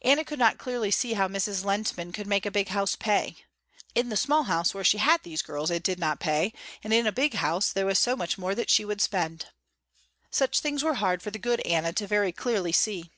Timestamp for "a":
2.46-2.50, 7.06-7.12